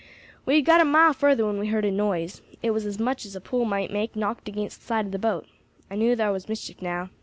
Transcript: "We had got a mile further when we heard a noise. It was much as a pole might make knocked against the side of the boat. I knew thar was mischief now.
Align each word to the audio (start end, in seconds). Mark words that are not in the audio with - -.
"We 0.47 0.55
had 0.55 0.65
got 0.65 0.81
a 0.81 0.83
mile 0.83 1.13
further 1.13 1.45
when 1.45 1.59
we 1.59 1.67
heard 1.67 1.85
a 1.85 1.91
noise. 1.91 2.41
It 2.63 2.71
was 2.71 2.97
much 2.97 3.23
as 3.23 3.35
a 3.35 3.39
pole 3.39 3.65
might 3.65 3.91
make 3.93 4.15
knocked 4.15 4.49
against 4.49 4.79
the 4.79 4.85
side 4.87 5.05
of 5.05 5.11
the 5.11 5.19
boat. 5.19 5.45
I 5.91 5.95
knew 5.95 6.15
thar 6.15 6.31
was 6.31 6.49
mischief 6.49 6.81
now. 6.81 7.11